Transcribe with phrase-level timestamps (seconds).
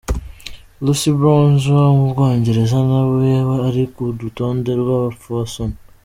[0.83, 3.31] Lucy Bronze wo mu Bwongereza na we
[3.67, 5.75] ari ku rutonde rw'abapfasoni.